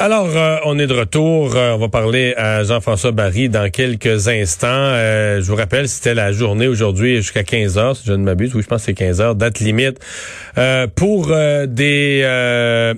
[0.00, 1.56] Alors, euh, on est de retour.
[1.56, 4.68] Euh, on va parler à Jean-François Barry dans quelques instants.
[4.68, 8.54] Euh, je vous rappelle, c'était la journée aujourd'hui jusqu'à 15 heures, si je ne m'abuse.
[8.54, 9.98] Oui, je pense que c'est 15 heures, date limite.
[10.94, 11.32] pour
[11.66, 12.94] des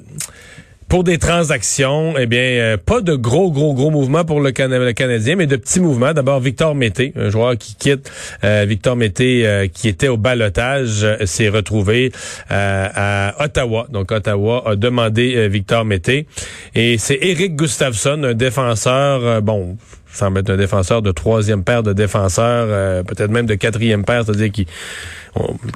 [0.91, 5.37] pour des transactions, eh bien, euh, pas de gros, gros, gros mouvements pour le, Canadien,
[5.37, 6.13] mais de petits mouvements.
[6.13, 8.11] D'abord, Victor Mété, un joueur qui quitte.
[8.43, 12.11] Euh, Victor Mété, euh, qui était au balotage, s'est retrouvé
[12.51, 13.87] à Ottawa.
[13.91, 16.27] Donc, Ottawa a demandé Victor Mété.
[16.75, 19.77] Et c'est Eric Gustafsson, un défenseur, bon,
[20.13, 24.51] semble être un défenseur de troisième paire de défenseurs, peut-être même de quatrième paire, c'est-à-dire
[24.51, 24.67] qui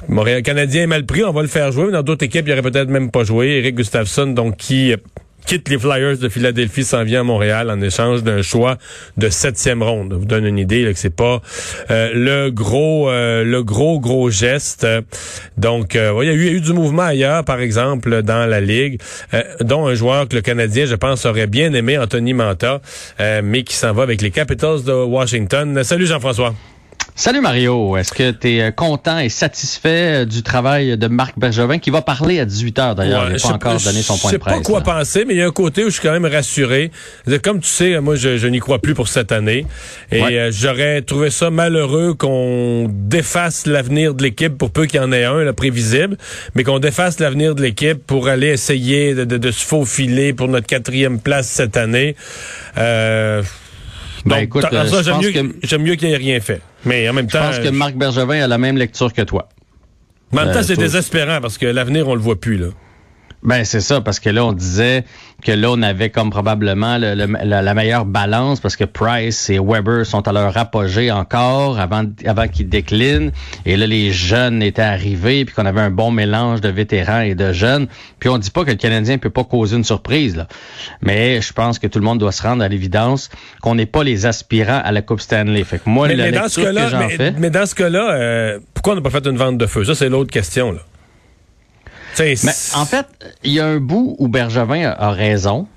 [0.07, 2.53] Montréal Canadien est mal pris, on va le faire jouer, mais dans d'autres équipes, il
[2.53, 3.57] aurait peut-être même pas joué.
[3.57, 4.97] Eric Gustafsson, donc qui euh,
[5.45, 8.77] quitte les Flyers de Philadelphie, s'en vient à Montréal en échange d'un choix
[9.17, 10.09] de septième ronde.
[10.11, 11.41] Je vous donne une idée là, que c'est pas
[11.89, 14.85] euh, le gros, euh, le gros gros geste.
[15.57, 18.45] Donc, il, y a eu, il y a eu du mouvement ailleurs, par exemple, dans
[18.45, 18.99] la ligue,
[19.61, 22.81] dont un joueur que le Canadien, je pense, aurait bien aimé, Anthony Manta,
[23.19, 25.83] mais qui s'en va avec les Capitals de Washington.
[25.83, 26.53] Salut Jean-François.
[27.17, 31.39] Salut Mario, est-ce que tu es euh, content et satisfait euh, du travail de Marc
[31.39, 34.33] Bergevin qui va parler à 18 h d'ailleurs, il n'a pas encore donné son point
[34.33, 34.53] de presse.
[34.53, 36.11] Je sais pas quoi penser, mais il y a un côté où je suis quand
[36.11, 36.91] même rassuré.
[37.41, 39.65] Comme tu sais, moi je, n'y crois plus pour cette année
[40.11, 45.03] et euh, j'aurais trouvé ça malheureux qu'on défasse l'avenir de l'équipe pour peu qu'il y
[45.03, 46.17] en ait un, le prévisible,
[46.53, 51.21] mais qu'on défasse l'avenir de l'équipe pour aller essayer de, se faufiler pour notre quatrième
[51.21, 52.17] place cette année.
[52.77, 53.41] Euh,
[54.25, 54.65] ben, écoute,
[55.01, 56.59] j'aime mieux, mieux qu'il ait rien fait.
[56.85, 57.51] Mais en même temps.
[57.51, 59.49] Je pense que Marc Bergevin a la même lecture que toi.
[60.31, 62.67] En même temps, euh, c'est désespérant parce que l'avenir, on le voit plus, là.
[63.45, 65.05] Ben c'est ça, parce que là, on disait
[65.43, 70.27] que là, on avait comme probablement la, meilleure balance parce que Price et Weber sont
[70.27, 73.31] à leur apogée encore avant, avant qu'ils déclinent.
[73.67, 77.35] Et là, les jeunes étaient arrivés, puis qu'on avait un bon mélange de vétérans et
[77.35, 77.87] de jeunes.
[78.19, 80.47] Puis on dit pas que le Canadien peut pas causer une surprise, là.
[81.03, 83.29] Mais je pense que tout le monde doit se rendre à l'évidence
[83.61, 85.63] qu'on n'est pas les aspirants à la Coupe Stanley.
[85.63, 87.07] Fait que moi, mais, dans ce cas-là,
[87.37, 89.83] mais, dans ce cas-là, pourquoi on n'a pas fait une vente de feu?
[89.85, 90.79] Ça, c'est l'autre question, là.
[92.19, 93.05] Mais en fait,
[93.43, 95.67] il y a un bout où Bergevin a, raison.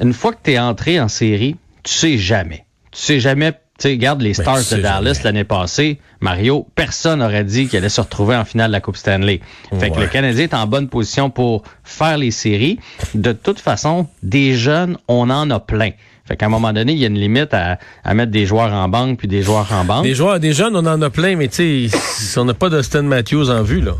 [0.00, 2.64] Une fois que tu es entré en série, tu sais jamais.
[2.92, 7.44] Tu sais jamais tu sais, regarde les Stars de Dallas l'année passée, Mario, personne n'aurait
[7.44, 9.40] dit qu'il allait se retrouver en finale de la Coupe Stanley.
[9.78, 12.80] Fait que le Canadien est en bonne position pour faire les séries.
[13.14, 15.90] De toute façon, des jeunes, on en a plein.
[16.24, 17.78] Fait qu'à un moment donné, il y a une limite à,
[18.14, 20.02] mettre des joueurs en banque puis des joueurs en banque.
[20.02, 23.02] Des joueurs, des jeunes, on en a plein, mais tu sais, on n'a pas d'Austin
[23.02, 23.92] Matthews en vue, là.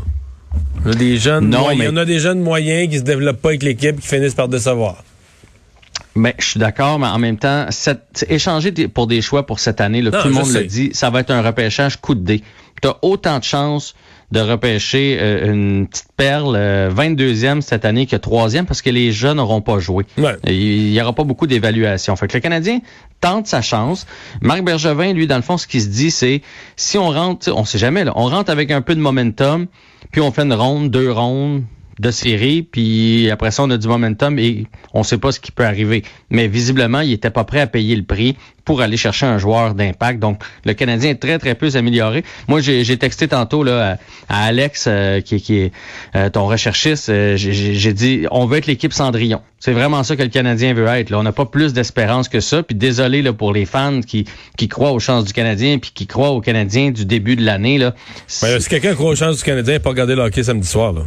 [0.85, 1.87] On a des jeunes, non, mais...
[1.89, 5.03] on a des jeunes moyens qui se développent pas avec l'équipe, qui finissent par décevoir.
[6.15, 7.67] Mais je suis d'accord, mais en même temps,
[8.27, 11.31] échanger pour des choix pour cette année, tout le monde le dit, ça va être
[11.31, 12.43] un repêchage coup de dé.
[12.81, 13.95] Tu as autant de chances
[14.31, 19.11] de repêcher euh, une petite perle 22e euh, cette année que 3e parce que les
[19.11, 20.05] jeunes n'auront pas joué.
[20.45, 22.15] Il n'y aura pas beaucoup d'évaluation.
[22.15, 22.79] Fait que le Canadien
[23.21, 24.05] tente sa chance.
[24.41, 26.41] Marc Bergevin, lui, dans le fond, ce qu'il se dit, c'est
[26.75, 29.65] si on rentre, on sait jamais, là, on rentre avec un peu de momentum,
[30.11, 31.63] puis on fait une ronde, deux rondes,
[31.99, 35.51] de série, puis après ça, on a du momentum et on sait pas ce qui
[35.51, 36.03] peut arriver.
[36.29, 39.73] Mais visiblement, il était pas prêt à payer le prix pour aller chercher un joueur
[39.73, 40.19] d'impact.
[40.19, 42.23] Donc, le Canadien est très, très peu amélioré.
[42.47, 43.97] Moi, j'ai texté tantôt là,
[44.29, 45.71] à, Alex, euh, qui, qui, est
[46.15, 49.41] euh, ton recherchiste, euh, j'ai dit, on veut être l'équipe Cendrillon.
[49.59, 51.09] C'est vraiment ça que le Canadien veut être.
[51.09, 51.19] Là.
[51.19, 52.63] On n'a pas plus d'espérance que ça.
[52.63, 56.07] Puis désolé là, pour les fans qui, qui croient aux chances du Canadien puis qui
[56.07, 57.77] croient aux Canadiens du début de l'année.
[57.77, 57.93] Là.
[58.41, 60.93] Ben, si quelqu'un croit aux chances du Canadien, pas regarder le hockey samedi soir.
[60.93, 61.01] Là.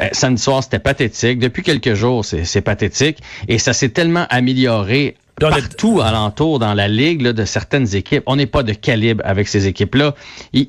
[0.00, 1.38] Euh, samedi soir, c'était pathétique.
[1.38, 3.18] Depuis quelques jours, c'est pathétique.
[3.48, 8.22] Et ça s'est tellement amélioré partout alentour dans la ligue de certaines équipes.
[8.26, 10.14] On n'est pas de calibre avec ces équipes-là.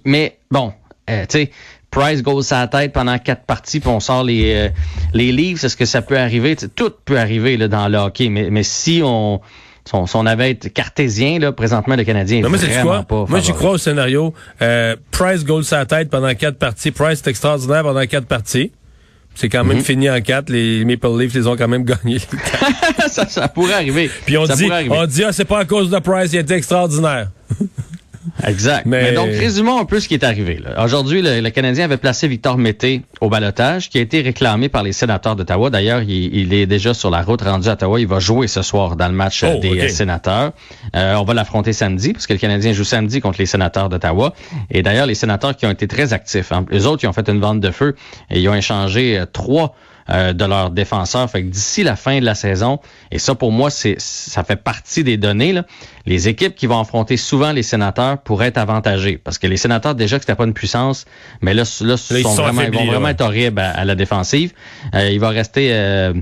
[0.05, 0.73] Mais bon,
[1.09, 1.51] euh, tu sais,
[1.89, 4.69] Price goes sa tête pendant quatre parties, puis on sort les, euh,
[5.13, 5.63] les livres.
[5.63, 6.55] Est-ce que ça peut arriver?
[6.75, 8.29] tout peut arriver là, dans le hockey.
[8.29, 9.39] Mais, mais si on...
[9.85, 13.71] son on avait été cartésien, là, présentement, le Canadien est vraiment pas Moi, j'y crois
[13.71, 14.33] au scénario.
[15.11, 16.91] Price goal sa tête pendant quatre parties.
[16.91, 18.73] Price est extraordinaire pendant quatre parties.
[19.37, 19.83] C'est quand même mhm.
[19.83, 20.49] fini en quatre.
[20.49, 22.17] Les Maple Leafs les ont quand même gagné.
[23.07, 24.09] ça, ça, pourrait arriver.
[24.25, 27.29] Puis on dit, on dit, ah, c'est pas à cause de Price, il était extraordinaire.
[28.45, 28.85] Exact.
[28.85, 29.13] Mais...
[29.13, 30.62] donc, résumons un peu ce qui est arrivé.
[30.81, 34.94] Aujourd'hui, le, Canadien avait placé Victor Mété au balotage, qui a été réclamé par les
[34.94, 35.69] sénateurs d'Ottawa.
[35.69, 38.00] D'ailleurs, il, est déjà sur la route rendu à Ottawa.
[38.00, 40.51] Il va jouer ce soir dans le match oh, des sénateurs.
[40.95, 44.33] Euh, on va l'affronter samedi, parce que le Canadien joue samedi contre les sénateurs d'Ottawa.
[44.69, 46.51] Et d'ailleurs, les sénateurs qui ont été très actifs.
[46.51, 46.65] Hein.
[46.69, 47.95] Les autres, ils ont fait une vente de feu
[48.30, 49.75] et ils ont échangé euh, trois
[50.09, 51.30] euh, de leurs défenseurs.
[51.30, 52.80] Fait que d'ici la fin de la saison,
[53.12, 55.65] et ça pour moi, c'est ça fait partie des données, là,
[56.07, 59.19] les équipes qui vont affronter souvent les sénateurs pourraient être avantagées.
[59.21, 61.06] Parce que les sénateurs, déjà que c'était pas une puissance,
[61.42, 64.54] mais là, là, sont vraiment, ils vont vraiment être horribles à, la défensive.
[64.95, 66.13] Euh, il va rester, euh,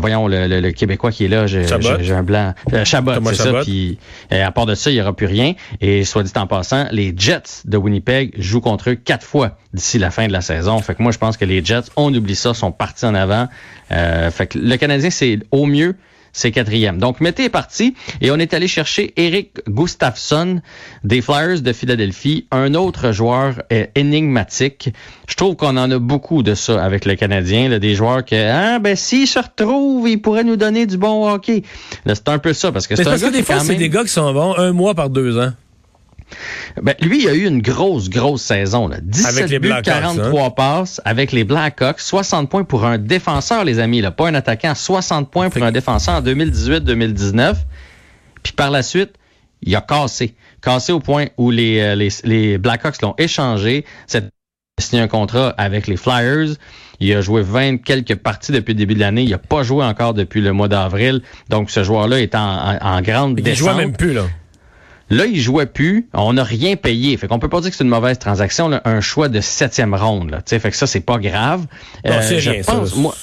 [0.00, 1.64] voyons, le, Québécois qui est là, j'ai
[2.12, 2.54] un blanc.
[2.84, 3.52] Chabot, c'est ça.
[3.62, 3.98] Puis
[4.30, 5.52] à part de ça, il y aura plus rien.
[5.80, 9.98] Et soit dit en passant, les Jets de Winnipeg jouent contre eux quatre fois d'ici
[9.98, 10.78] la fin de la saison.
[10.78, 13.48] Fait que moi, je pense que les Jets, on oublie ça, sont partis en avant.
[13.92, 15.96] Euh, fait que le Canadien, c'est au mieux
[16.34, 16.98] c'est quatrième.
[16.98, 20.60] Donc, Mété est parti et on est allé chercher Eric Gustafsson
[21.04, 24.90] des Flyers de Philadelphie, un autre joueur euh, énigmatique.
[25.28, 28.78] Je trouve qu'on en a beaucoup de ça avec le Canadien, des joueurs que, ah,
[28.80, 31.62] ben, s'il se retrouve, il pourrait nous donner du bon hockey.
[32.04, 34.10] C'est un peu ça, parce que c'est Parce que des fois, c'est des gars qui
[34.10, 35.52] sont bons un mois par deux ans.
[36.82, 38.88] Ben, lui, il a eu une grosse, grosse saison.
[38.88, 38.98] Là.
[39.02, 40.50] 17 buts, 43 hein?
[40.50, 44.00] passes avec les Blackhawks, 60 points pour un défenseur, les amis.
[44.00, 47.54] Là, pas un attaquant, 60 points pour un défenseur en 2018-2019.
[48.42, 49.14] Puis par la suite,
[49.62, 50.34] il a cassé.
[50.60, 53.84] Cassé au point où les, euh, les, les Blackhawks l'ont échangé.
[54.06, 54.24] C'est
[54.80, 56.56] signé un contrat avec les Flyers.
[57.00, 59.22] Il a joué 20 quelques parties depuis le début de l'année.
[59.22, 61.22] Il n'a pas joué encore depuis le mois d'avril.
[61.48, 63.68] Donc, ce joueur-là est en, en, grande descente.
[63.68, 64.24] Il joue même plus, là.
[65.10, 66.08] Là, il jouait plus.
[66.14, 67.16] On n'a rien payé.
[67.16, 68.70] Fait qu'on peut pas dire que c'est une mauvaise transaction.
[68.84, 70.30] un choix de septième ronde.
[70.30, 70.40] Là.
[70.46, 71.66] fait que ça, c'est pas grave.
[72.04, 73.14] Non, euh, je pense, moi,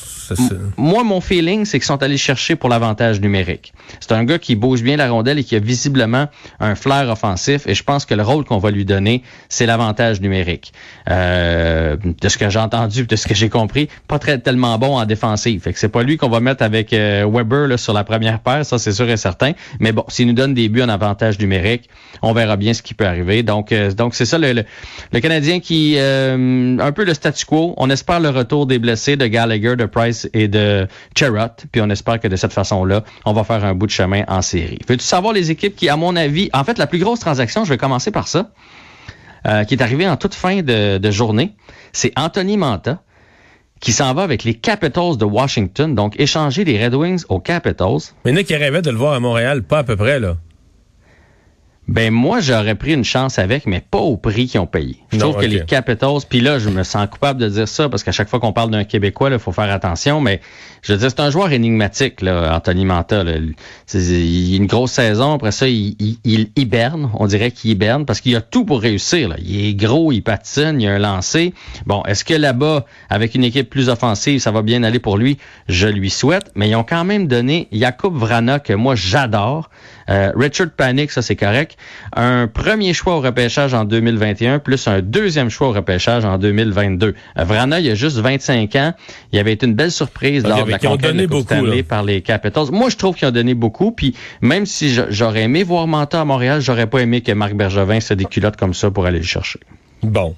[0.77, 3.73] moi, mon feeling, c'est qu'ils sont allés chercher pour l'avantage numérique.
[3.99, 6.27] C'est un gars qui bouge bien la rondelle et qui a visiblement
[6.59, 7.67] un flair offensif.
[7.67, 10.73] Et je pense que le rôle qu'on va lui donner, c'est l'avantage numérique.
[11.09, 14.97] Euh, de ce que j'ai entendu, de ce que j'ai compris, pas très tellement bon
[14.97, 15.61] en défensive.
[15.61, 18.39] Fait que c'est pas lui qu'on va mettre avec euh, Weber là, sur la première
[18.39, 19.53] paire, ça c'est sûr et certain.
[19.79, 21.89] Mais bon, s'il nous donne des buts en avantage numérique,
[22.21, 23.43] on verra bien ce qui peut arriver.
[23.43, 24.63] Donc, euh, donc c'est ça le,
[25.11, 27.73] le, Canadien qui un peu le statu quo.
[27.77, 30.87] On espère le retour des blessés de Gallagher, de Price et de
[31.17, 31.49] Cherrot.
[31.71, 34.41] Puis on espère que de cette façon-là, on va faire un bout de chemin en
[34.41, 34.79] série.
[34.87, 37.69] Veux-tu savoir les équipes qui, à mon avis, en fait, la plus grosse transaction, je
[37.69, 38.51] vais commencer par ça,
[39.47, 41.55] euh, qui est arrivée en toute fin de, journée,
[41.93, 43.01] c'est Anthony Manta
[43.79, 48.13] qui s'en va avec les Capitals de Washington, donc échanger les Red Wings aux Capitals.
[48.23, 50.37] Mais Nick rêvait de le voir à Montréal, pas à peu près, là.
[51.87, 54.97] Ben moi, j'aurais pris une chance avec, mais pas au prix qu'ils ont payé.
[55.11, 58.03] Je trouve que les Capitals, puis là, je me sens coupable de dire ça parce
[58.03, 60.21] qu'à chaque fois qu'on parle d'un Québécois, il faut faire attention.
[60.21, 60.41] Mais
[60.83, 63.23] je veux dire, c'est un joueur énigmatique, là, Anthony Manta.
[63.23, 63.33] Là.
[63.93, 65.33] Il a une grosse saison.
[65.33, 67.09] Après ça, il, il, hiberne.
[67.15, 69.29] On dirait qu'il hiberne parce qu'il a tout pour réussir.
[69.29, 69.35] Là.
[69.39, 71.53] Il est gros, il patine, il a un lancé.
[71.87, 75.39] Bon, est-ce que là-bas, avec une équipe plus offensive, ça va bien aller pour lui?
[75.67, 76.51] Je lui souhaite.
[76.55, 79.69] Mais ils ont quand même donné Jakub Vrana, que moi, j'adore.
[80.09, 81.70] Euh, Richard Panic, ça c'est correct.
[82.15, 87.07] Un premier choix au repêchage en 2021, plus un deuxième choix au repêchage en 2022.
[87.37, 88.93] Euh, Vrana, il y a juste 25 ans.
[89.31, 91.55] Il avait été une belle surprise lors de la conquête de beaucoup,
[91.87, 92.71] par les Capitals.
[92.71, 93.91] Moi, je trouve qu'ils ont donné beaucoup.
[93.91, 97.99] Puis même si j'aurais aimé voir Manta à Montréal, j'aurais pas aimé que Marc Bergevin
[97.99, 99.59] se des culottes comme ça pour aller le chercher.
[100.03, 100.35] Bon,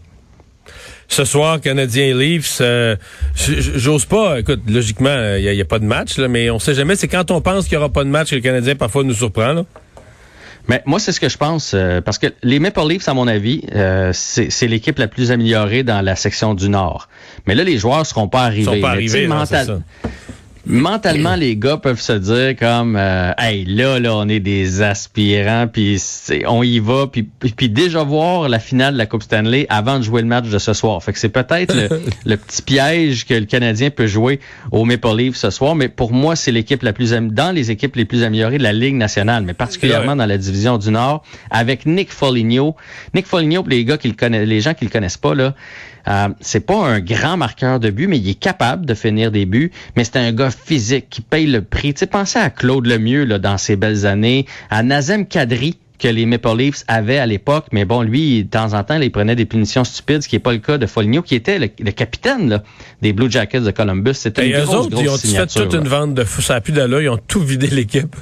[1.07, 2.95] ce soir, Canadien Leafs, euh,
[3.35, 6.95] j'ose pas, écoute, logiquement, il n'y a, pas de match, là, mais on sait jamais,
[6.95, 9.13] c'est quand on pense qu'il n'y aura pas de match que le Canadien parfois nous
[9.13, 9.54] surprend.
[9.54, 9.66] Là.
[10.67, 13.27] Mais moi, c'est ce que je pense, euh, parce que les Maple Leafs, à mon
[13.27, 17.09] avis, euh, c'est l'équipe la plus améliorée dans la section du Nord.
[17.45, 18.71] Mais là, les joueurs seront pas arrivés.
[18.71, 19.27] Ils sont pas arrivés,
[20.65, 25.67] mentalement les gars peuvent se dire comme euh, hey là là on est des aspirants
[25.67, 26.01] puis
[26.47, 30.03] on y va puis puis déjà voir la finale de la Coupe Stanley avant de
[30.03, 31.03] jouer le match de ce soir.
[31.03, 31.75] Fait que c'est peut-être
[32.25, 34.39] le, petit piège que le Canadien peut jouer
[34.71, 37.95] au Maple Leafs ce soir, mais pour moi c'est l'équipe la plus dans les équipes
[37.95, 41.85] les plus améliorées de la Ligue nationale, mais particulièrement dans la division du Nord avec
[41.85, 42.75] Nick Foligno.
[43.13, 45.53] Nick Foligno pour les gars qui le connaissent les gens qui le connaissent pas là,
[46.07, 49.45] euh, c'est pas un grand marqueur de but, mais il est capable de finir des
[49.45, 49.71] buts.
[49.95, 51.94] Mais c'est un gars physique qui paye le prix.
[51.94, 56.07] Tu sais, pensez à Claude Lemieux là, dans ses belles années, à Nazem Kadri que
[56.10, 59.38] les Maple Leafs avaient à l'époque, mais bon, lui, de temps en temps, il prenait
[59.38, 62.50] des punitions stupides, ce qui n'est pas le cas de Foligno, qui était le, capitaine
[62.50, 62.64] là,
[63.02, 64.16] des Blue Jackets de Columbus.
[64.16, 66.42] C'était une grosse, autres, ils ont fait toute une vente de fou?
[66.42, 68.16] Ça a plus d'allure, ils ont tout vidé l'équipe.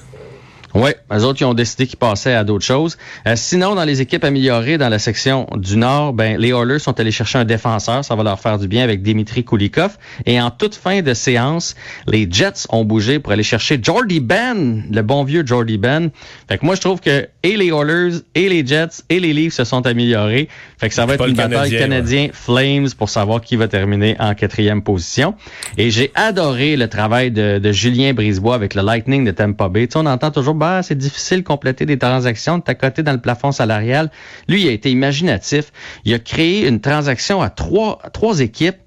[0.74, 2.98] Oui, les autres, ils ont décidé qu'ils passaient à d'autres choses.
[3.28, 7.00] Euh, sinon, dans les équipes améliorées dans la section du Nord, ben, les Oilers sont
[7.00, 8.06] allés chercher un défenseur.
[8.06, 9.98] Ça va leur faire du bien avec Dimitri Kulikov.
[10.26, 11.76] Et en toute fin de séance,
[12.08, 16.10] les Jets ont bougé pour aller chercher Jordy Ben, le bon vieux Jordy Ben.
[16.48, 19.54] Fait que moi, je trouve que et les Oilers, et les Jets, et les Leafs
[19.54, 20.48] se sont améliorés.
[20.78, 24.36] Fait que ça va être une bataille canadien, Flames pour savoir qui va terminer en
[24.36, 25.36] quatrième position.
[25.78, 29.88] Et j'ai adoré le travail de, de Julien Brisebois avec le Lightning de Tampa Bay.
[29.88, 33.52] Tu on entend toujours c'est difficile de compléter des transactions, de côté dans le plafond
[33.52, 34.12] salarial.
[34.48, 35.72] Lui, il a été imaginatif.
[36.06, 38.78] Il a créé une transaction à trois, trois équipes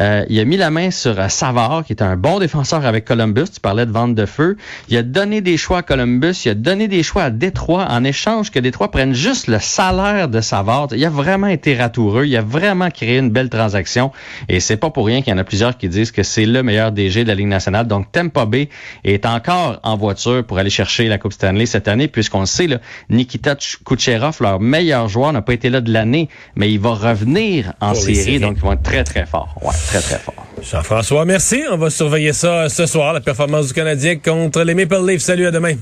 [0.00, 3.04] euh, il a mis la main sur euh, Savard, qui est un bon défenseur avec
[3.04, 3.44] Columbus.
[3.54, 4.56] Tu parlais de vente de feu.
[4.88, 6.34] Il a donné des choix à Columbus.
[6.44, 10.28] Il a donné des choix à Détroit en échange que Détroit prenne juste le salaire
[10.28, 10.88] de Savard.
[10.92, 12.24] Il a vraiment été ratoureux.
[12.26, 14.12] Il a vraiment créé une belle transaction.
[14.48, 16.62] Et c'est pas pour rien qu'il y en a plusieurs qui disent que c'est le
[16.62, 17.86] meilleur DG de la Ligue nationale.
[17.86, 18.68] Donc, Tampa Bay
[19.04, 22.66] est encore en voiture pour aller chercher la Coupe Stanley cette année, puisqu'on le sait,
[22.66, 22.78] là,
[23.10, 27.72] Nikita Kucherov, leur meilleur joueur, n'a pas été là de l'année, mais il va revenir
[27.80, 29.51] en série, donc ils vont être très, très forts.
[29.88, 30.46] Très, très fort.
[30.62, 31.62] Jean-François, merci.
[31.70, 35.22] On va surveiller ça ce soir, la performance du Canadien contre les Maple Leafs.
[35.22, 35.74] Salut, à demain.